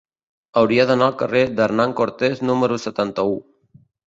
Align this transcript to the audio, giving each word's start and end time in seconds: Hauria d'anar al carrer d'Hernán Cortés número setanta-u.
Hauria 0.61 0.85
d'anar 0.91 1.09
al 1.09 1.13
carrer 1.19 1.43
d'Hernán 1.59 1.93
Cortés 2.01 2.43
número 2.49 2.81
setanta-u. 2.87 3.39